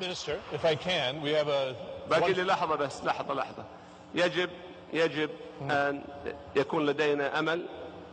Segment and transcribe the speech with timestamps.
[0.00, 1.74] Minister, if I can, we have a.
[2.10, 3.64] باقي لي لحظة بس لحظة لحظة
[4.14, 4.50] يجب
[4.92, 5.30] يجب
[5.62, 6.02] أن
[6.56, 7.68] يكون لدينا أمل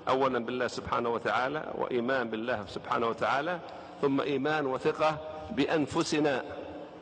[0.07, 3.59] أولا بالله سبحانه وتعالى وإيمان بالله سبحانه وتعالى
[4.01, 5.17] ثم إيمان وثقة
[5.51, 6.43] بأنفسنا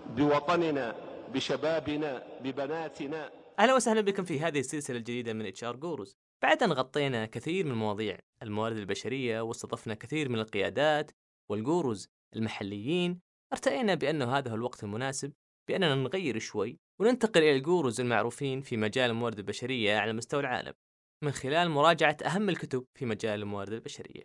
[0.10, 0.96] بوطننا
[1.34, 3.30] بشبابنا ببناتنا
[3.60, 6.18] أهلا وسهلا بكم في هذه السلسلة الجديدة من HR Gurus.
[6.42, 11.12] بعد أن غطينا كثير من المواضيع الموارد البشرية واستضفنا كثير من القيادات
[11.50, 13.20] والجوروز المحليين،
[13.54, 15.32] ارتئينا بانه هذا هو الوقت المناسب
[15.68, 20.74] بأننا نغير شوي وننتقل إلى الجوروز المعروفين في مجال الموارد البشرية على مستوى العالم
[21.22, 24.24] من خلال مراجعة أهم الكتب في مجال الموارد البشرية.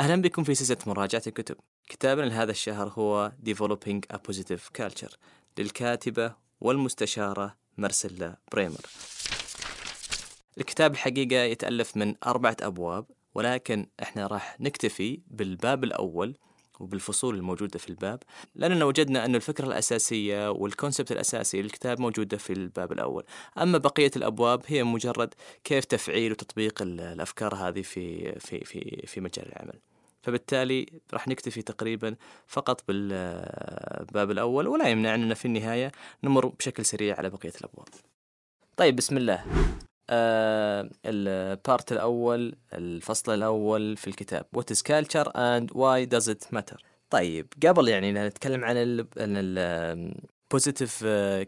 [0.00, 1.56] أهلا بكم في سلسلة مراجعة الكتب.
[1.88, 5.16] كتابنا لهذا الشهر هو Developing a Positive Culture
[5.58, 8.80] للكاتبة والمستشارة مارسيلا بريمر.
[10.58, 16.36] الكتاب الحقيقة يتألف من أربعة أبواب ولكن إحنا راح نكتفي بالباب الأول
[16.80, 18.22] وبالفصول الموجودة في الباب
[18.54, 23.24] لأننا وجدنا أن الفكرة الأساسية والكونسبت الأساسي للكتاب موجودة في الباب الأول.
[23.58, 29.20] أما بقية الأبواب هي مجرد كيف تفعيل وتطبيق ال- الأفكار هذه في, في, في, في
[29.20, 29.78] مجال العمل.
[30.22, 32.16] فبالتالي راح نكتفي تقريبا
[32.46, 35.92] فقط بالباب الأول ولا يمنع أننا في النهاية
[36.24, 37.88] نمر بشكل سريع على بقية الأبواب.
[38.76, 39.44] طيب بسم الله.
[40.10, 44.46] آه البارت الأول الفصل الأول في الكتاب.
[44.56, 46.76] What is culture and why does it matter?
[47.10, 50.14] طيب قبل يعني نتكلم عن ال عن ال
[50.54, 50.92] positive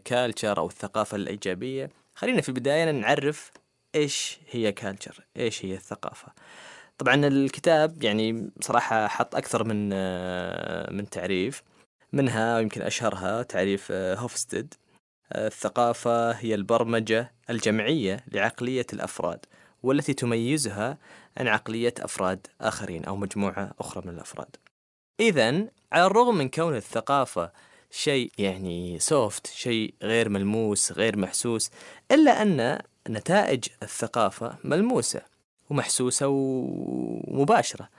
[0.09, 3.51] culture أو الثقافة الإيجابية خلينا في البداية نعرف
[3.95, 6.33] إيش هي culture إيش هي الثقافة.
[6.97, 11.63] طبعا الكتاب يعني صراحة حط أكثر من آه، من تعريف.
[12.13, 14.73] منها يمكن أشهرها تعريف آه، هوفستد
[15.35, 19.45] الثقافة هي البرمجة الجمعية لعقلية الأفراد
[19.83, 20.97] والتي تميزها
[21.37, 24.55] عن عقلية أفراد آخرين أو مجموعة أخرى من الأفراد.
[25.19, 27.51] إذا على الرغم من كون الثقافة
[27.91, 31.71] شيء يعني سوفت، شيء غير ملموس، غير محسوس،
[32.11, 35.21] إلا أن نتائج الثقافة ملموسة
[35.69, 37.89] ومحسوسة ومباشرة.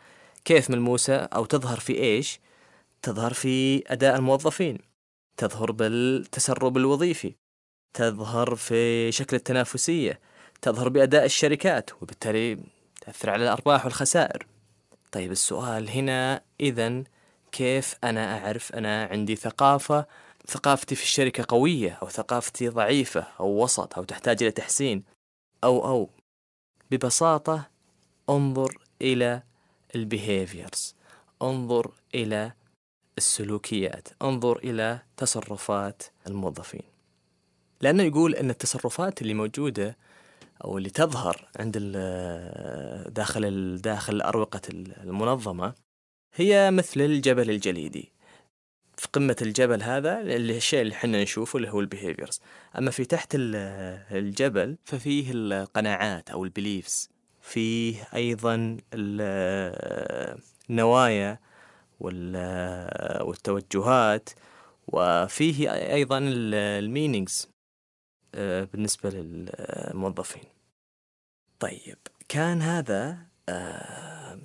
[0.44, 2.40] كيف ملموسة أو تظهر في إيش؟
[3.02, 4.78] تظهر في أداء الموظفين،
[5.36, 7.34] تظهر بالتسرب الوظيفي
[7.98, 10.20] تظهر في شكل التنافسية
[10.62, 12.58] تظهر بأداء الشركات وبالتالي
[13.00, 14.46] تأثر على الأرباح والخسائر.
[15.12, 17.04] طيب السؤال هنا إذا
[17.52, 20.06] كيف أنا أعرف أنا عندي ثقافة
[20.46, 25.02] ثقافتي في الشركة قوية أو ثقافتي ضعيفة أو وسط أو تحتاج إلى تحسين
[25.64, 26.10] أو أو.
[26.90, 27.70] ببساطة
[28.30, 29.42] انظر إلى
[29.94, 30.94] ال behaviors
[31.42, 32.52] انظر إلى
[33.18, 36.87] السلوكيات انظر إلى تصرفات الموظفين.
[37.80, 39.96] لأنه يقول أن التصرفات اللي موجودة
[40.64, 41.78] أو اللي تظهر عند
[43.14, 45.74] داخل داخل أروقة المنظمة
[46.34, 48.12] هي مثل الجبل الجليدي.
[48.96, 52.40] في قمة الجبل هذا اللي الشيء اللي إحنا نشوفه اللي هو ال behaviors
[52.78, 53.56] أما في تحت ال-
[54.18, 57.10] الجبل ففيه القناعات أو ال beliefs
[57.42, 60.38] فيه أيضا ال-
[60.70, 61.38] النوايا
[62.00, 64.30] وال- والتوجهات.
[64.88, 67.48] وفيه أيضا ال meanings.
[68.34, 70.42] بالنسبة للموظفين.
[71.60, 73.18] طيب كان هذا
[73.48, 74.38] آه،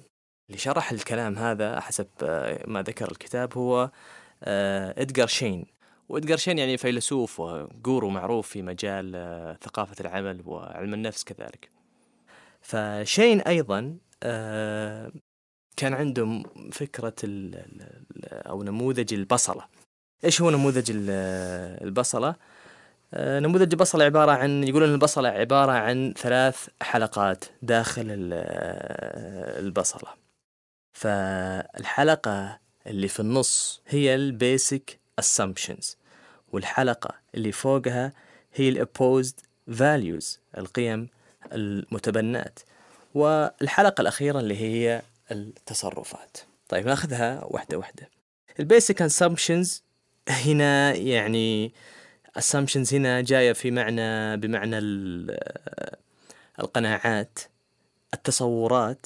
[0.50, 3.92] اللي شرح الكلام هذا حسب آه، ما ذكر الكتاب هو
[4.44, 5.66] آه، إدغار شين.
[6.10, 11.70] وإدغار شين يعني فيلسوف وجورو معروف في مجال آه، ثقافة العمل وعلم النفس كذلك.
[12.62, 15.12] فشين أيضا آه،
[15.78, 17.16] كان عنده م- فكرة
[18.32, 19.66] أو نموذج البصلة.
[20.26, 21.10] إيش هو نموذج ال-
[21.88, 22.36] البصلة؟
[23.16, 28.34] آه، نموذج البصلة عبارة عن يقولون البصلة عبارة عن ثلاث حلقات داخل ال-
[29.66, 30.10] البصلة.
[30.94, 35.96] فالحلقة اللي في النص هي ال basic assumptions
[36.54, 38.14] والحلقة اللي فوقها
[38.54, 39.34] هي ال espoused
[39.72, 40.26] values
[40.58, 41.10] القيم
[41.54, 42.60] المتبنات.
[43.14, 46.38] والحلقة الأخيرة اللي هي التصرفات.
[46.70, 48.10] طيب ناخذها واحدة واحدة.
[48.60, 49.70] ال basic assumptions
[50.30, 51.74] هنا يعني
[52.40, 55.38] assumptions هنا جاية في معنى بمعنى ال-
[56.60, 57.40] القناعات
[58.14, 59.06] التصورات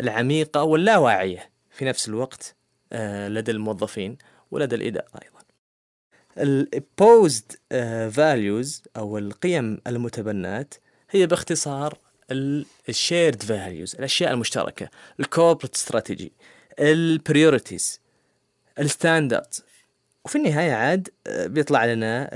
[0.00, 2.54] العميقة واللاواعية في نفس الوقت
[2.92, 4.18] آه، لدى الموظفين
[4.50, 5.42] ولدى الإدارة أيضا.
[6.38, 8.08] ال opposed آه،
[8.96, 10.74] أو القيم المتبنات
[11.10, 11.98] هي باختصار
[12.30, 14.88] ال shared values الأشياء المشتركة
[15.20, 16.28] ال corporate strategy
[16.78, 17.98] ال priorities
[18.78, 19.62] الستاندردز
[20.24, 22.28] وفي النهاية عاد آه، بيطلع لنا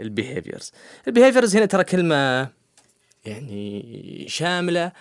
[0.00, 0.72] ال behaviors
[1.08, 2.48] ال behaviors هنا ترى كلمة
[3.24, 4.92] يعني شاملة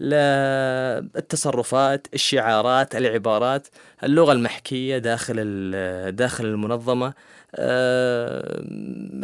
[0.00, 3.68] للتصرفات الشعارات العبارات
[4.02, 5.70] اللغة المحكية داخل
[6.16, 7.14] داخل المنظمة
[7.54, 8.60] آه،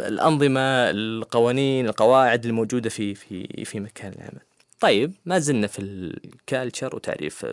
[0.07, 4.50] الأنظمة القوانين القواعد الموجودة في في في مكان العمل.
[4.81, 7.45] طيب ما زلنا في ال culture وتعريف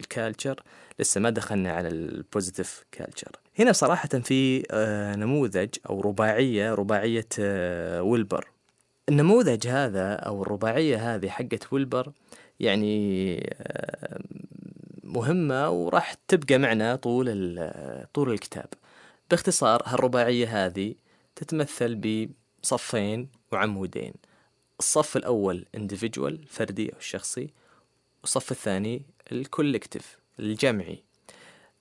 [0.00, 0.62] ال culture
[0.98, 3.30] لسه ما دخلنا على ال positive culture.
[3.58, 8.48] هنا صراحة في آه، نموذج أو رباعية رباعية آه، ويلبر.
[9.08, 12.12] النموذج هذا أو الرباعية هذه حقت ويلبر
[12.60, 14.20] يعني آه،
[15.04, 17.26] مهمة وراح تبقى معنا طول
[18.14, 18.68] طول الكتاب.
[19.30, 20.94] باختصار هالرباعية هذه
[21.36, 22.26] تتمثل
[22.62, 24.12] بصفين وعمودين.
[24.78, 27.50] الصف الأول individual فردي أو شخصي
[28.22, 31.02] والصف الثاني ال collective الجمعي.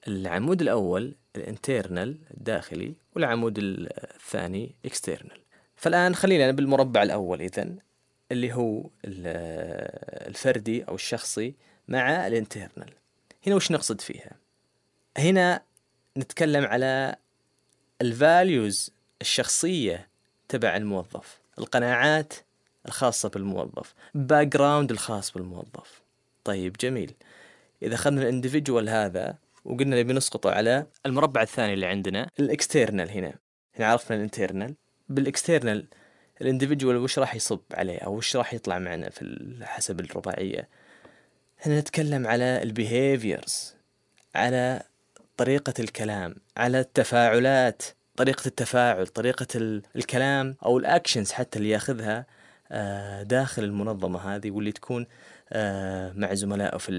[0.08, 5.38] العمود الأول ال internal الداخلي والعمود الثاني external.
[5.76, 7.78] فالآن خلينا بالمربع الأول إذن
[8.32, 11.56] اللي هو ال- الفردي أو الشخصي
[11.88, 12.94] مع ال internal
[13.48, 14.32] هنا وش نقصد فيها؟
[15.18, 15.62] هنا
[16.18, 17.16] نتكلم على
[18.02, 18.92] ال values
[19.22, 20.08] الشخصية
[20.50, 22.34] تبع الموظف القناعات
[22.86, 23.94] الخاصة بالموظف.
[24.14, 26.02] background الخاص بالموظف.
[26.44, 27.14] طيب جميل.
[27.84, 29.36] إذا أخذنا ال individual هذا
[29.66, 33.34] وقلنا نبي نسقطه على المربع الثاني اللي عندنا ال external هنا.
[33.80, 34.76] هنا عرفنا ال internal
[35.10, 35.88] بال external
[36.42, 40.70] ال individual وش راح يصب عليه أو وش راح يطلع معنا في حسب الرباعية؟
[41.60, 43.76] هنا نتكلم على ال behaviors
[44.36, 44.84] على
[45.38, 47.84] طريقة الكلام على التفاعلات
[48.18, 52.26] طريقة التفاعل طريقة ال- الكلام أو ال actions حتى اللي ياخذها
[53.24, 55.06] داخل المنظمة هذه واللي تكون
[55.54, 56.92] آه، مع زملائه في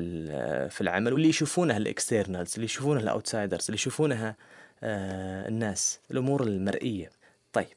[0.70, 4.36] في العمل واللي يشوفونها ال externals اللي يشوفونها ال outsiders اللي يشوفونها
[4.82, 7.10] آه، الناس الأمور المرئية.
[7.52, 7.76] طيب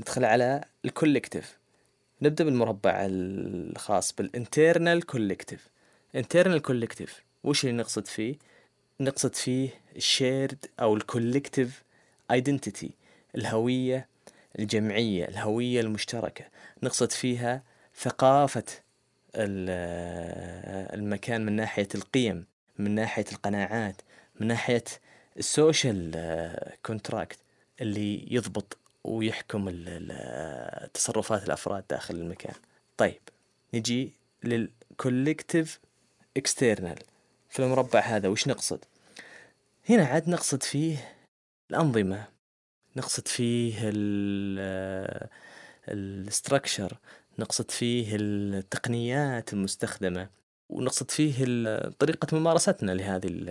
[0.00, 1.58] ندخل على ال collective
[2.22, 5.68] نبدأ بالمربع الخاص بال internal collective
[6.14, 8.34] internal collective وش اللي نقصد فيه؟
[9.00, 11.82] نقصد فيه ال shared أو ال collective
[12.30, 12.90] identity
[13.34, 14.08] الهوية
[14.58, 16.44] الجمعية الهوية المشتركة.
[16.82, 17.62] نقصد فيها
[18.00, 18.64] ثقافة
[19.34, 19.70] ال-
[20.98, 22.46] المكان من ناحية القيم
[22.78, 24.02] من ناحية القناعات
[24.40, 24.84] من ناحية
[25.38, 26.10] ال social
[26.86, 27.38] contract
[27.80, 29.68] اللي يضبط ويحكم
[30.94, 32.54] تصرفات الأفراد داخل المكان.
[32.96, 33.20] طيب
[33.74, 34.12] نجي
[34.44, 35.80] لل collective
[36.36, 36.98] external
[37.48, 38.84] في المربع هذا وش نقصد؟
[39.88, 41.14] هنا عاد نقصد فيه
[41.70, 42.24] الأنظمة.
[42.96, 43.74] نقصد فيه
[45.88, 46.92] ال structure
[47.38, 50.28] نقصد فيه التقنيات المستخدمة
[50.68, 51.44] ونقصد فيه
[51.98, 53.48] طريقة ممارستنا لهذه ال-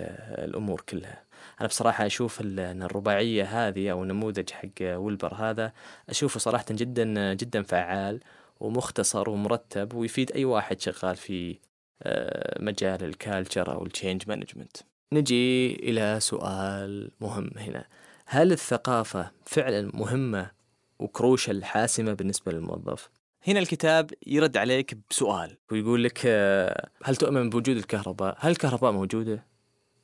[0.50, 1.24] الأمور كلها.
[1.60, 5.72] أنا بصراحة أشوف أن الرباعية هذه أو النموذج حق ويلبر هذا
[6.10, 8.20] أشوفه صراحة جدا جدا فعال
[8.60, 11.58] ومختصر ومرتب ويفيد أي واحد شغال في
[12.04, 14.78] آه، مجال ال culture أو ال change management
[15.14, 17.86] نجي إلى سؤال مهم هنا.
[18.26, 20.52] هل الثقافة فعلا مهمة
[21.00, 23.10] و crucial حاسمة بالنسبة للموظف؟
[23.48, 29.46] هنا الكتاب يرد عليك بسؤال ويقول لك آه، هل تؤمن بوجود الكهرباء؟ هل الكهرباء موجودة؟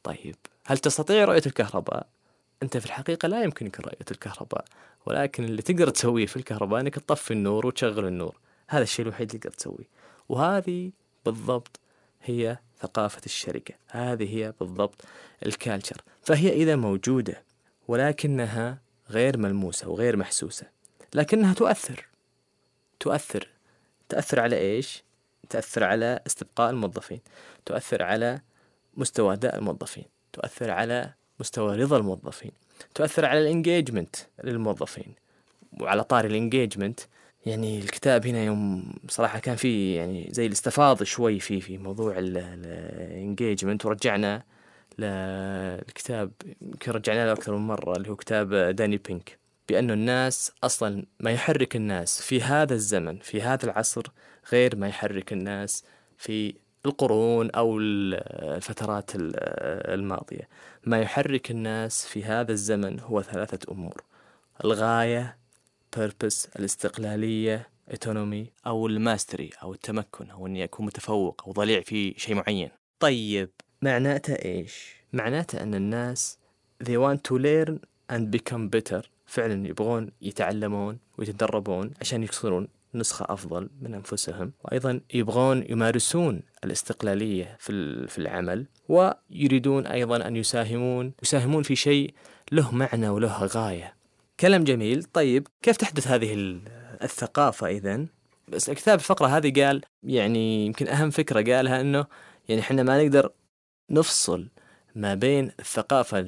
[0.03, 0.35] طيب
[0.65, 2.07] هل تستطيع رؤية الكهرباء؟
[2.63, 4.65] أنت في الحقيقة لا يمكنك رؤية الكهرباء
[5.05, 8.35] ولكن اللي تقدر تسويه في الكهرباء أنك تطفي النور وتشغل النور
[8.67, 9.87] هذا الشيء الوحيد اللي تقدر تسويه
[10.29, 10.91] وهذه
[11.25, 11.79] بالضبط
[12.23, 15.05] هي ثقافة الشركة هذه هي بالضبط
[15.45, 17.43] الكالتشر فهي إذا موجودة
[17.87, 20.67] ولكنها غير ملموسة وغير محسوسة.
[21.13, 22.07] لكنها تؤثر.
[22.99, 23.47] تؤثر.
[24.09, 25.03] تأثر على إيش؟
[25.49, 27.19] تأثر على استبقاء الموظفين.
[27.65, 28.41] تؤثر على
[28.97, 30.05] مستوى أداء الموظفين.
[30.33, 32.51] تؤثر على مستوى رضا الموظفين.
[32.95, 35.15] تؤثر على ال engagement للموظفين.
[35.79, 36.99] وعلى طاري ال engagement
[37.45, 42.33] يعني الكتاب هنا يوم صراحة كان فيه يعني زي الاستفاضة شوي في في موضوع ال
[42.33, 44.43] engagement ورجعنا
[44.99, 46.31] للكتاب
[46.61, 49.39] يمكن رجعنا له أكثر من مرة اللي هو كتاب داني بينك.
[49.69, 54.03] بأنه الناس أصلا ما يحرك الناس في هذا الزمن في هذا العصر
[54.51, 55.83] غير ما يحرك الناس
[56.17, 56.53] في
[56.85, 59.33] القرون أو الفترات ال-
[59.93, 60.47] الماضية.
[60.83, 64.03] ما يحرك الناس في هذا الزمن هو ثلاثة أمور
[64.65, 65.37] الغاية
[65.97, 72.35] purpose الاستقلالية autonomy أو الماستري أو التمكن أو إني أكون متفوق أو ضليع في شيء
[72.35, 72.69] معين.
[72.99, 73.49] طيب
[73.81, 76.37] معناته إيش؟ معناته أن الناس
[76.83, 77.73] they want to learn
[78.13, 79.01] and become better.
[79.25, 84.51] فعلا يبغون يتعلمون ويتدربون عشان يصيرون نسخة أفضل من أنفسهم.
[84.63, 88.65] وأيضا يبغون يمارسون الاستقلالية في في العمل.
[88.89, 92.13] ويريدون أيضا أن يساهمون يساهمون في شيء
[92.51, 93.93] له معنى وله غاية.
[94.39, 95.03] كلام جميل.
[95.03, 96.61] طيب كيف تحدث هذه ال-
[97.03, 98.07] الثقافة إذن؟
[98.47, 102.05] بس الكتاب الفقرة هذه قال يعني يمكن أهم فكرة قالها أنه
[102.49, 103.31] يعني إحنا ما نقدر
[103.91, 104.47] نفصل
[104.95, 106.25] ما بين الثقافة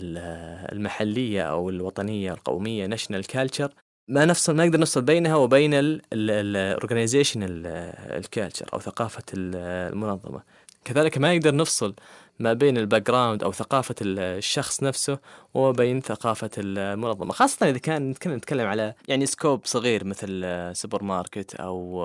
[0.72, 3.74] المحلية أو الوطنية القومية national culture
[4.08, 5.72] ما نفصل ما نقدر نفصل بينها وبين
[6.14, 10.44] ال organization ال culture أو ثقافة المنظمة.
[10.86, 11.96] كذلك ما نقدر نفصل
[12.40, 15.20] ما بين ال background أو ثقافة الشخص نفسه
[15.54, 17.34] وبين ثقافة المنظمة.
[17.34, 22.04] خاصة إذا كان نتكلم على يعني scope صغير مثل سوبر ماركت أو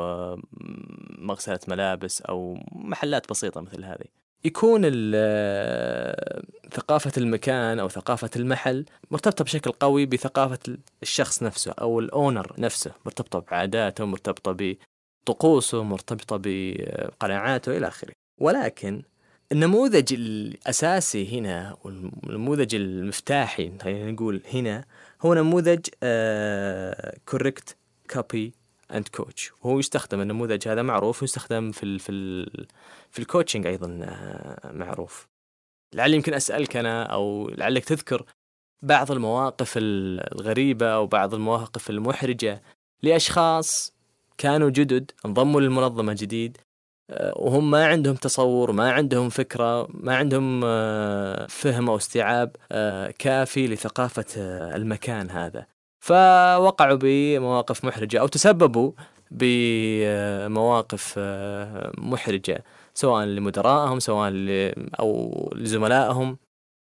[1.18, 4.27] مغسلة ملابس أو محلات بسيطة مثل هذه.
[4.44, 4.82] يكون
[6.70, 10.58] ثقافة المكان أو ثقافة المحل مرتبطة بشكل قوي بثقافة
[11.02, 14.76] الشخص نفسه أو ال owner نفسه مرتبطة بعاداته مرتبطة
[15.26, 18.12] بطقوسه مرتبطة بقناعاته إلى آخره.
[18.40, 19.02] ولكن
[19.52, 24.84] النموذج الأساسي هنا والنموذج المفتاحي خلينا نقول هنا
[25.22, 25.80] هو نموذج
[27.24, 27.76] correct
[28.10, 28.52] copy
[28.92, 32.66] and coach وهو يستخدم النموذج هذا معروف ويستخدم في ال في ال
[33.10, 35.26] في ال coaching أيضا آه، معروف.
[35.94, 38.24] لعل يمكن أسألك أنا أو لعلك تذكر
[38.82, 42.62] بعض المواقف الغريبة أو بعض المواقف المحرجة
[43.02, 43.94] لأشخاص
[44.38, 46.58] كانوا جدد انضموا للمنظمة جديد
[47.10, 52.56] آه، وهم ما عندهم تصور ما عندهم فكرة ما عندهم آه، فهم أو استيعاب
[53.18, 54.24] كافي لثقافة
[54.76, 55.77] المكان هذا.
[56.00, 58.92] فوقعوا بمواقف محرجة أو تسببوا
[59.30, 62.64] بمواقف آه، محرجة
[62.94, 64.32] سواء لمدراءهم سواء
[65.00, 66.38] أو لزملائهم.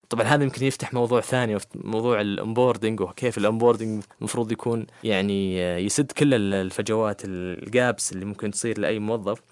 [0.08, 5.62] طبعا هذا يمكن يفتح موضوع ثاني موضوع ال onboarding وكيف ال onboarding المفروض يكون يعني
[5.62, 9.42] آه، يسد كل الفجوات ال gaps اللي ممكن تصير لأي موظف.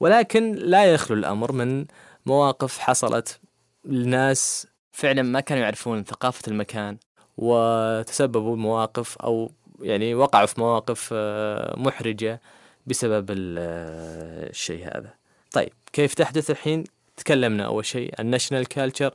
[0.00, 1.86] ولكن لا يخلو الأمر من
[2.26, 3.40] مواقف حصلت
[3.84, 6.98] لناس فعلا ما كانوا يعرفون ثقافة المكان.
[7.36, 9.50] وتسببوا بمواقف أو
[9.80, 12.40] يعني وقعوا في مواقف آه، محرجة
[12.86, 15.14] بسبب آه، الشيء هذا.
[15.52, 16.84] طيب كيف تحدث الحين؟
[17.16, 19.14] تكلمنا أول شيء عن ال national culture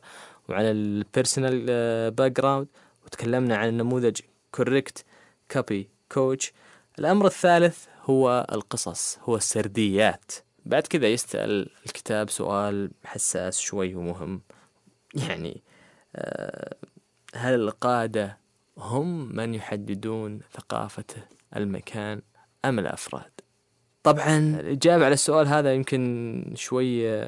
[0.50, 1.66] وعن ال
[2.12, 2.68] personal background
[3.06, 4.20] وتكلمنا عن النموذج
[4.51, 5.06] correct
[5.51, 6.54] copy coach
[7.00, 10.32] الأمر الثالث هو القصص هو السرديات.
[10.66, 14.42] بعد كذا يسأل الكتاب سؤال حساس شوي ومهم.
[15.30, 15.62] يعني
[16.16, 16.76] آه
[17.36, 18.38] هل القادة
[18.78, 21.04] هم من يحددون ثقافة
[21.56, 22.22] المكان
[22.66, 23.32] أم الأفراد؟
[24.04, 24.38] طبعا.
[24.38, 27.22] الإجابة على السؤال هذا يمكن شوي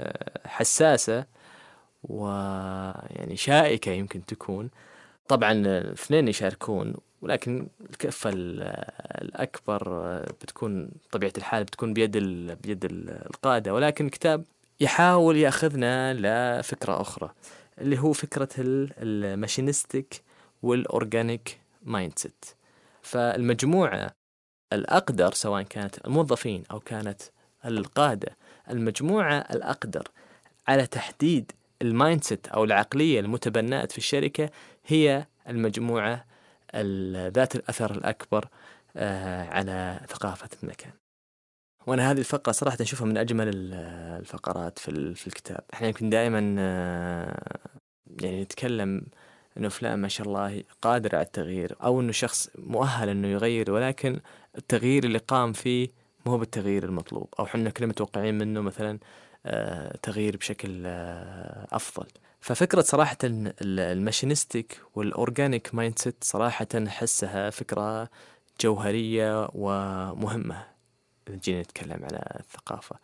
[0.45, 1.25] حساسة
[2.03, 4.69] ويعني شائكة يمكن تكون.
[5.27, 10.03] طبعا الاثنين يشاركون ولكن الكفة الأكبر
[10.41, 12.17] بتكون طبيعة الحال بتكون بيد
[12.63, 13.73] بيد القادة.
[13.73, 14.43] ولكن الكتاب
[14.79, 17.31] يحاول يأخذنا لفكرة أخرى.
[17.81, 20.21] اللي هو فكرة ال machinistic
[20.61, 22.45] وال organic mindset
[23.01, 24.11] فالمجموعة
[24.73, 27.21] الأقدر سواء كانت الموظفين أو كانت
[27.65, 28.37] القادة
[28.69, 30.07] المجموعة الأقدر
[30.67, 34.49] على تحديد ال mindset أو العقلية المتبناة في الشركة
[34.87, 36.25] هي المجموعة
[37.27, 38.47] ذات الأثر الأكبر
[38.97, 41.00] آه، على ثقافة المكان.
[41.87, 43.49] وأنا هذه الفقرة صراحة أشوفها من أجمل
[44.19, 45.63] الفقرات في في الكتاب.
[45.73, 47.57] إحنا يمكن دائما آه،
[48.21, 49.05] يعني نتكلم
[49.57, 54.19] إنه فلان ما شاء الله قادر على التغيير أو إنه شخص مؤهل إنه يغير ولكن
[54.57, 55.89] التغيير اللي قام فيه
[56.25, 57.27] مو بالتغيير المطلوب.
[57.39, 58.99] أو إحنا كنا متوقعين منه مثلا
[59.45, 62.07] آه، تغيير بشكل آه، أفضل.
[62.41, 68.09] ففكرة صراحة ال machinistic وال organic mindset صراحة أحسها فكرة
[68.61, 70.71] جوهرية ومهمة.
[71.35, 72.95] جينا نتكلم على الثقافة.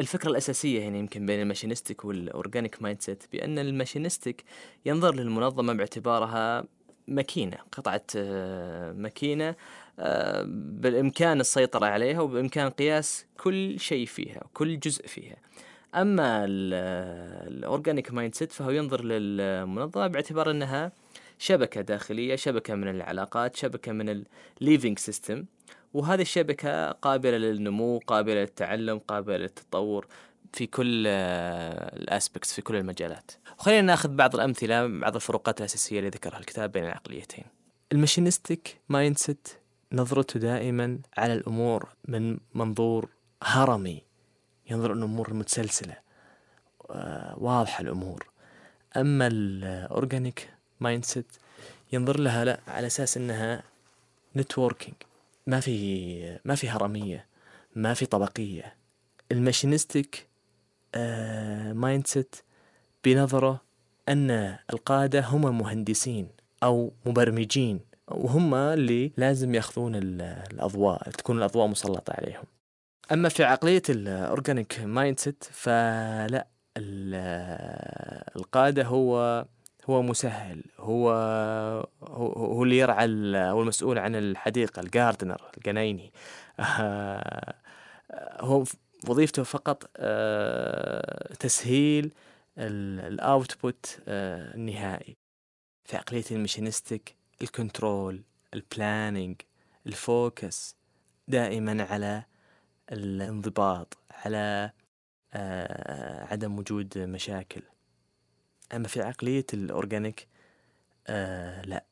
[0.00, 4.44] الفكرة الأساسية هنا يمكن بين ال machinistic وال organic mindset بأن ال machinistic
[4.86, 6.64] ينظر للمنظمة باعتبارها
[7.08, 9.54] ماكينة قطعة آه، ماكينة
[9.98, 15.36] آه، بالإمكان السيطرة عليها وبإمكان قياس كل شيء فيها كل جزء فيها.
[15.94, 16.44] أما
[17.48, 20.92] ال organic mindset فهو ينظر للمنظمة باعتبار أنها
[21.38, 24.24] شبكة داخلية شبكة من العلاقات شبكة من
[24.60, 25.44] ال living system
[25.98, 30.06] وهذه الشبكة قابلة للنمو قابلة للتعلم قابلة للتطور
[30.52, 33.30] في كل ال aspects في كل المجالات.
[33.58, 37.44] وخلينا ناخذ بعض الأمثلة بعض الفروقات الأساسية اللي ذكرها الكتاب بين العقليتين.
[37.92, 39.48] ال machinistic mindset
[39.92, 43.08] نظرته دائما على الأمور من منظور
[43.42, 44.02] هرمي
[44.70, 45.96] ينظر ان الأمور متسلسله
[46.90, 48.26] آه، واضحة الأمور.
[48.96, 50.50] أما ال organic
[50.80, 51.32] mindset
[51.92, 53.62] ينظر لها لا على أساس إنها
[54.36, 54.96] networking.
[55.48, 57.26] ما في ما في هرمية
[57.76, 58.76] ما في طبقية.
[59.32, 60.28] ال
[61.74, 62.36] machinistic mindset
[63.04, 63.62] بنظرة
[64.08, 66.28] أن القادة هم مهندسين
[66.62, 72.44] أو مبرمجين وهم اللي لازم يأخذون الأضواء تكون الأضواء مسلطة عليهم.
[73.12, 76.46] أما في عقلية ال organic mind فلا
[78.36, 79.44] القادة هو
[79.90, 81.10] هو مسهل هو
[82.02, 83.04] هو, هو اللي يرعى
[83.50, 86.12] هو المسؤول عن الحديقة ال gardener الجنايني.
[88.40, 88.64] هو
[89.08, 92.12] وظيفته فقط آه، تسهيل
[92.58, 95.16] ال output آه، النهائي.
[95.84, 98.22] في عقليه المشينستيك الكنترول
[98.54, 99.36] البلاننج
[99.86, 100.76] الفوكس
[101.28, 102.24] دائما على
[102.92, 104.70] الانضباط على
[105.34, 107.62] آه، عدم وجود مشاكل.
[108.74, 110.28] أما في عقلية ال organic
[111.06, 111.84] آه لا.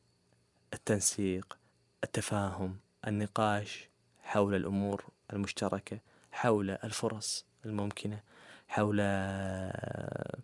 [0.75, 1.59] التنسيق
[2.05, 3.89] التفاهم النقاش
[4.23, 5.99] حول الأمور المشتركة
[6.33, 8.21] حول الفرص الممكنة
[8.69, 10.39] حول آه،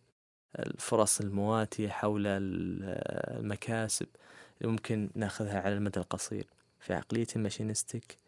[0.59, 4.07] الفرص المواتية حول المكاسب
[4.61, 6.47] اللي ممكن ناخذها على المدى القصير.
[6.81, 8.19] في عقلية ال machinistic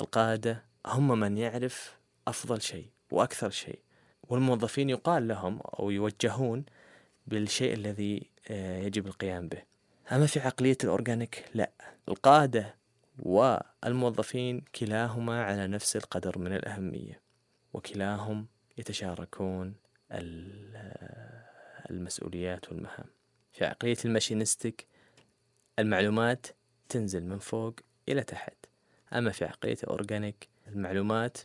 [0.00, 3.78] القادة هم من يعرف أفضل شيء وأكثر شيء.
[4.22, 6.64] والموظفين يقال لهم أو يوجهون
[7.28, 9.62] بالشيء الذي آه، يجب القيام به.
[10.12, 11.70] أما في عقلية ال organic لا.
[12.08, 12.74] القادة
[13.18, 17.20] والموظفين كلاهما على نفس القدر من الأهمية
[17.72, 18.46] وكلاهم
[18.78, 19.74] يتشاركون
[21.90, 23.06] المسؤوليات والمهام.
[23.52, 24.86] في عقلية ال machinistic
[25.78, 26.46] المعلومات
[26.88, 27.74] تنزل من فوق
[28.08, 28.54] إلى تحت.
[29.12, 31.38] أما في عقلية ال organic المعلومات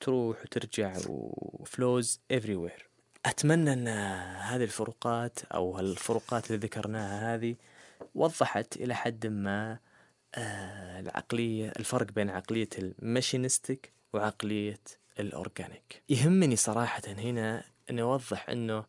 [0.00, 2.91] تروح وترجع و flows everywhere.
[3.26, 3.88] أتمنى أن
[4.38, 7.56] هذه الفروقات أو الفروقات اللي ذكرناها هذه
[8.14, 9.78] وضحت إلى حد ما
[10.34, 14.80] آه، العقلية الفرق بين عقلية ال machinistic وعقلية
[15.20, 18.84] ال organic يهمني صراحة هنا أن أوضح أنه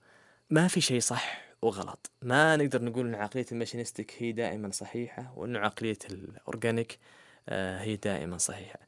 [0.49, 2.11] ما في شيء صح وغلط.
[2.21, 7.00] ما نقدر نقول أن عقلية ال mechanistic هي دائما صحيحة وأن عقلية ال organic
[7.49, 8.79] آه، هي دائما صحيحة.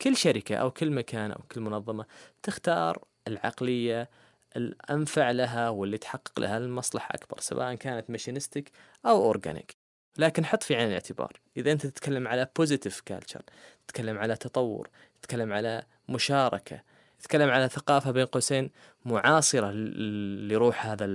[0.00, 2.06] كل شركة أو كل مكان أو كل منظمة
[2.42, 4.08] تختار العقلية
[4.56, 8.70] الأنفع لها واللي تحقق لها المصلحة أكبر سواء كانت mechanistic
[9.06, 9.76] أو organic.
[10.18, 11.40] لكن حط في عين الاعتبار.
[11.56, 13.42] إذا أنت تتكلم على positive culture
[13.88, 14.88] تتكلم على تطور
[15.22, 16.82] تتكلم على مشاركة
[17.20, 18.70] تتكلم على ثقافة بين قوسين
[19.04, 21.06] معاصرة لروح هذا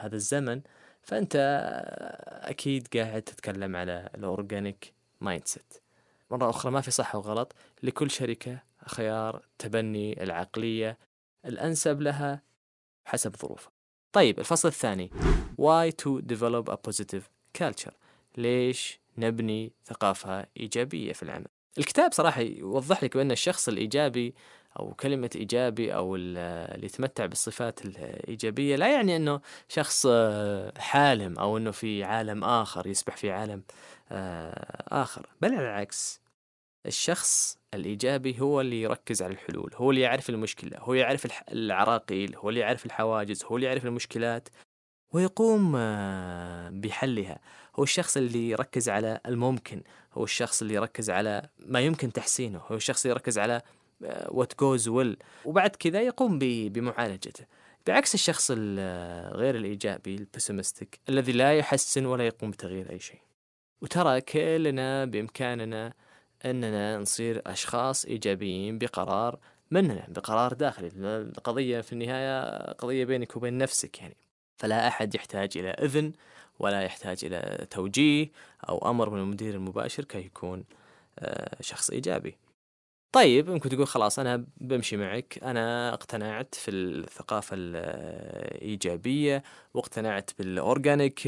[0.00, 0.60] هذا الزمن
[1.02, 1.36] فأنت
[2.42, 5.74] أكيد قاعد تتكلم على ال organic mindset
[6.30, 7.54] مرة أخرى ما في صح وغلط.
[7.82, 10.98] لكل شركة خيار تبني العقلية
[11.46, 12.42] الأنسب لها
[13.04, 13.72] حسب ظروفها.
[14.12, 15.10] طيب الفصل الثاني.
[15.60, 17.22] Why to develop a positive
[17.62, 17.92] culture
[18.36, 21.46] ليش نبني ثقافة إيجابية في العمل؟
[21.78, 24.34] الكتاب صراحة يوضح لك بأن الشخص الإيجابي
[24.78, 30.06] أو كلمة إيجابي أو اللي يتمتع بالصفات الإيجابية لا يعني أنه شخص
[30.78, 33.62] حالم أو أنه في عالم آخر يسبح في عالم
[34.12, 36.20] آه، آخر بل على العكس.
[36.86, 42.48] الشخص الإيجابي هو اللي يركز على الحلول هو اللي يعرف المشكلة هو يعرف العراقيل هو
[42.48, 44.48] اللي يعرف الحواجز هو اللي يعرف المشكلات
[45.12, 47.38] ويقوم آه، بحلها.
[47.76, 52.76] هو الشخص اللي يركز على الممكن هو الشخص اللي يركز على ما يمكن تحسينه هو
[52.76, 53.62] الشخص اللي يركز على
[54.28, 57.44] وات جوز ويل وبعد كذا يقوم بمعالجته.
[57.86, 63.20] بعكس الشخص غير الإيجابي البسيمستيك الذي لا يحسن ولا يقوم بتغيير أي شيء.
[63.82, 65.92] وترى كلنا بإمكاننا
[66.44, 69.38] أننا نصير أشخاص إيجابيين بقرار
[69.70, 70.90] مننا بقرار داخلي.
[70.96, 74.16] القضية في النهاية قضية بينك وبين نفسك يعني.
[74.56, 76.12] فلا أحد يحتاج إلى إذن
[76.58, 78.30] ولا يحتاج إلى توجيه
[78.68, 80.64] أو أمر من المدير المباشر كي يكون
[81.18, 82.36] آه، شخص إيجابي.
[83.14, 85.38] طيب ممكن تقول خلاص أنا بمشي معك.
[85.42, 89.42] أنا اقتنعت في الثقافة الإيجابية
[89.74, 91.26] واقتنعت بال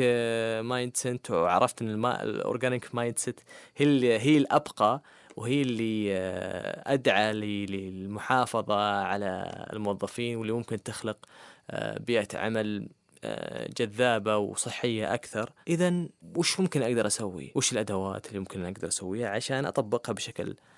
[0.63, 3.41] organic mindset وعرفت أن ال organic mindset
[3.77, 5.03] هي هي الأبقى
[5.37, 11.19] وهي اللي آه، أدعى للمحافظة على الموظفين واللي ممكن تخلق
[11.71, 12.89] آه، بيئة عمل
[13.25, 15.53] آه، جذابة وصحية أكثر.
[15.69, 20.76] إذا وش ممكن أقدر أسوي؟ وش الأدوات اللي ممكن أقدر أسويها عشان أطبقها بشكل آه،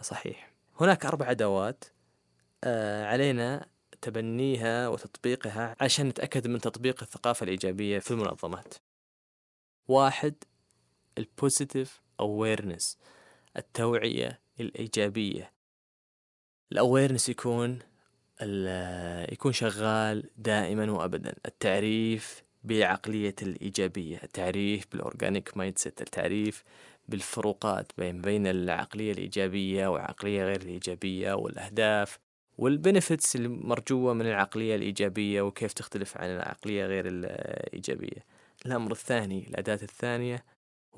[0.00, 0.52] صحيح.
[0.80, 1.84] هناك أربع أدوات
[2.64, 3.66] آه، علينا
[4.00, 8.74] تبنيها وتطبيقها عشان نتأكد من تطبيق الثقافة الإيجابية في المنظمات.
[9.88, 10.34] واحد
[11.18, 12.96] البوزيتيف awareness
[13.56, 15.52] التوعية الإيجابية.
[16.72, 17.78] ال awareness يكون
[19.32, 21.34] يكون شغال دائما وأبدا.
[21.46, 26.64] التعريف بعقلية الإيجابية التعريف بال organic mind التعريف
[27.08, 32.18] بالفروقات بين بين العقلية الإيجابية والعقلية غير الإيجابية والأهداف
[32.58, 38.24] وال benefits المرجوة من العقلية الإيجابية وكيف تختلف عن العقلية غير الإيجابية.
[38.66, 40.44] الأمر الثاني الأداة الثانية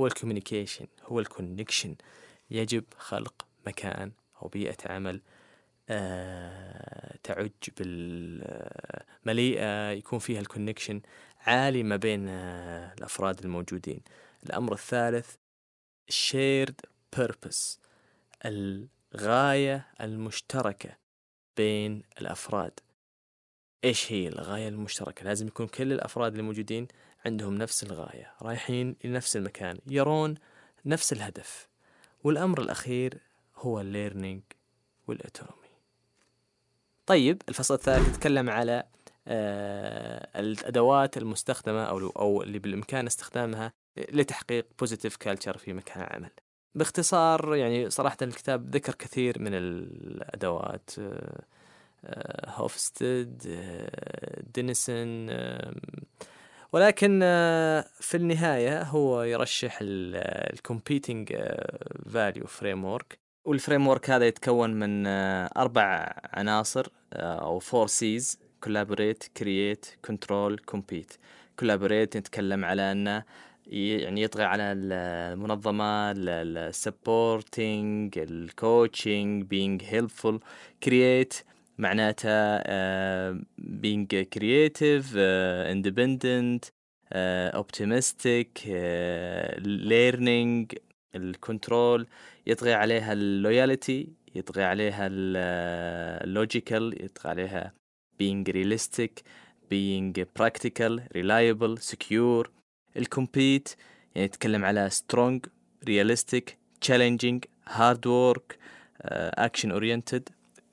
[0.00, 1.94] هو ال communication هو ال connection
[2.50, 5.20] يجب خلق مكان أو بيئة عمل
[7.22, 11.00] تعج بالمليئة يكون فيها الكونكشن
[11.46, 14.00] عالي ما بين آه، الأفراد الموجودين.
[14.46, 15.34] الأمر الثالث
[16.12, 16.74] shared
[17.16, 17.78] purpose
[18.44, 20.96] الغاية المشتركة
[21.56, 22.80] بين الأفراد.
[23.84, 26.88] إيش هي الغاية المشتركة؟ لازم يكون كل الأفراد الموجودين
[27.26, 30.34] عندهم نفس الغاية رايحين لنفس المكان يرون
[30.84, 31.68] نفس الهدف.
[32.24, 33.18] والأمر الأخير
[33.56, 34.42] هو ال learning
[35.06, 35.65] وال autonomy
[37.06, 38.84] طيب الفصل الثالث يتكلم على
[39.28, 46.30] آه الأدوات المستخدمة أو أو اللي بالإمكان استخدامها لتحقيق positive culture في مكان العمل.
[46.74, 50.90] باختصار يعني صراحة الكتاب ذكر كثير من الأدوات
[52.46, 55.74] هوفستد آه، دينيسون آه،
[56.72, 57.20] ولكن
[58.00, 61.36] في النهاية هو يرشح ال
[62.12, 65.06] competing value framework وال framework هذا يتكون من
[65.56, 71.12] أربع عناصر أو four Cs collaborate create control compete
[71.58, 73.24] collaborate نتكلم على أنه
[73.66, 80.40] يعني يطغى على المنظمة ال supporting ال coaching being helpful
[80.82, 81.34] create
[81.78, 86.70] معناتها uh, being creative, uh, independent,
[91.16, 92.06] ال control
[92.46, 97.72] يطغي عليها ال loyalty يطغي عليها ال logical يطغي عليها
[98.22, 99.22] being realistic
[99.70, 102.48] being practical reliable secure.
[102.96, 103.68] ال compete
[104.14, 105.40] يعني يتكلم على strong
[105.88, 106.42] realistic
[106.86, 108.56] challenging hard work
[109.04, 110.22] uh, action oriented.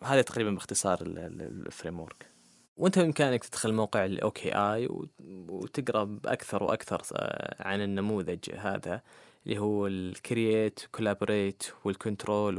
[0.03, 2.33] هذا تقريبا باختصار ال framework
[2.77, 4.87] وأنت بإمكانك تدخل موقع ال OCAI
[5.49, 9.01] وتقرأ بأكثر وأكثر آه، عن النموذج هذا.
[9.45, 12.57] اللي هو ال create collaborate وال control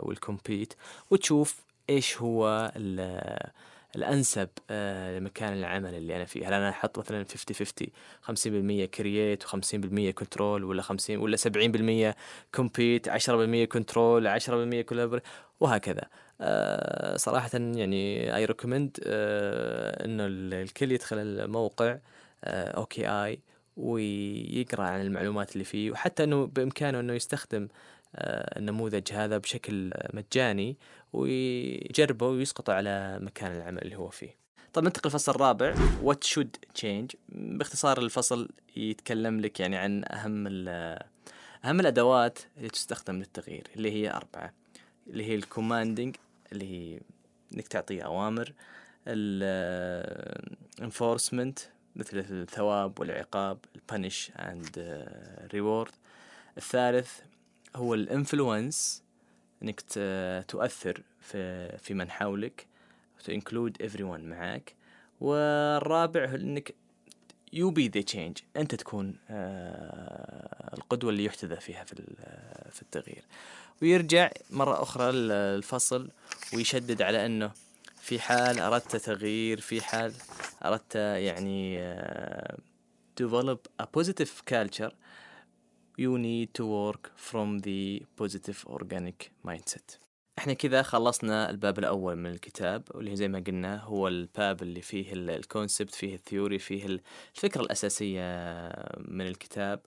[0.00, 0.74] وال compete
[1.10, 2.72] وتشوف إيش هو
[3.96, 6.48] الأنسب آه، لمكان العمل اللي أنا فيه.
[6.48, 7.88] هل أنا أحط مثلا 50
[8.22, 12.14] 50 50% كرييت و50% control ولا 50 ولا 70%
[12.54, 15.22] compete 10% control 10% collaborate
[15.60, 16.08] وهكذا.
[16.40, 21.98] آه، صراحة يعني I recommend آه، إنه الكل يدخل الموقع
[22.44, 23.40] OCAI
[23.78, 27.68] ويقرأ عن المعلومات اللي فيه وحتى إنه بإمكانه إنه يستخدم
[28.56, 30.76] النموذج هذا بشكل مجاني
[31.12, 34.36] ويجربه ويسقطه على مكان العمل اللي هو فيه.
[34.72, 40.46] طب ننتقل الفصل الرابع what should change باختصار الفصل يتكلم لك يعني عن أهم
[41.64, 44.52] أهم الأدوات اللي تستخدم للتغيير اللي هي أربعة
[45.06, 46.16] اللي هي ال commanding
[46.52, 47.00] اللي هي
[47.54, 48.52] إنك تعطي أوامر
[49.06, 51.58] ال enforcement
[51.98, 55.04] مثل الثواب والعقاب ال punish and
[55.52, 55.92] reward
[56.56, 57.20] الثالث
[57.76, 59.02] هو ال influence
[59.62, 59.80] إنك
[60.48, 62.66] تؤثر في في من حولك
[63.24, 64.74] to include everyone معك
[65.20, 66.74] والرابع إنك
[67.54, 71.94] you be the change أنت تكون آه، القدوة اللي يحتذى فيها في
[72.70, 73.24] في التغيير.
[73.82, 76.10] ويرجع مرة أخرى الفصل
[76.54, 77.52] ويشدد على إنه
[78.08, 80.12] في حال أردت تغيير في حال
[80.64, 82.58] أردت يعني آه،
[83.22, 84.92] develop a positive culture
[85.98, 89.98] you need to work from the positive organic mindset.
[90.38, 95.12] إحنا كذا خلصنا الباب الأول من الكتاب واللي زي ما قلنا هو الباب اللي فيه
[95.12, 96.86] الكونسبت فيه الثيوري فيه
[97.34, 98.22] الفكرة الأساسية
[98.98, 99.80] من الكتاب.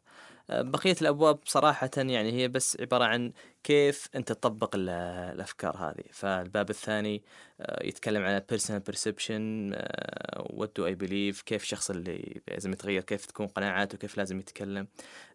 [0.53, 3.31] بقية الأبواب صراحة يعني هي بس عبارة عن
[3.63, 6.03] كيف أنت تطبق الأفكار هذه.
[6.11, 7.23] فالباب الثاني
[7.61, 9.41] آه، يتكلم عن personal perception
[9.75, 14.39] آه، what do I believe كيف الشخص اللي لازم يتغير كيف تكون قناعاته كيف لازم
[14.39, 14.87] يتكلم.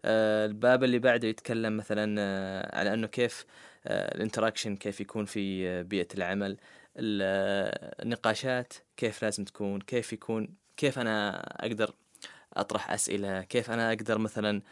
[0.04, 2.20] آه، الباب اللي بعده يتكلم مثلا
[2.78, 3.46] على أنه كيف
[3.86, 6.56] ال interaction كيف يكون في بيئة العمل
[6.96, 11.94] النقاشات كيف لازم تكون كيف يكون كيف أنا أقدر
[12.60, 14.62] أطرح أسئلة كيف أنا أقدر مثلا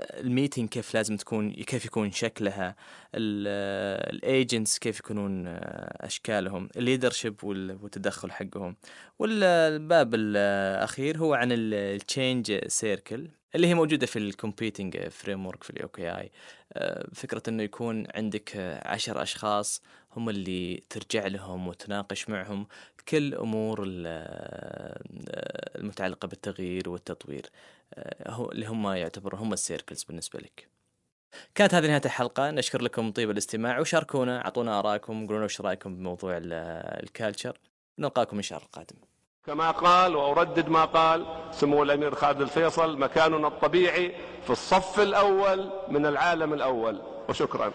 [0.00, 2.76] ال meeting كيف لازم تكون كيف يكون شكلها
[3.14, 8.76] ال agendas كيف يكونون آه، أشكالهم ال leadership والتدخل حقهم.
[9.18, 15.70] والباب الأخير هو عن ال change circle اللي هي موجودة في ال competing framework في
[15.70, 16.32] ال OCAI
[16.72, 22.66] آه، فكرة إنه يكون عندك عشر أشخاص هم اللي ترجع لهم وتناقش معهم.
[23.08, 23.84] كل أمور
[25.76, 27.46] المتعلقة بالتغيير والتطوير
[27.94, 30.68] آه، اللي هم يعتبرون هم ال circles بالنسبة لك.
[31.54, 36.38] كانت هذه نهاية الحلقة نشكر لكم طيب الاستماع وشاركونا أعطونا آرائكم قولوا إيش رأيكم بموضوع
[36.42, 37.58] ال culture
[37.98, 38.96] نلقاكم إن شاء الله القادم.
[39.46, 46.06] كما قال وأردد ما قال سمو الأمير خالد الفيصل مكاننا الطبيعي في الصف الأول من
[46.06, 47.72] العالم الأول وشكرا.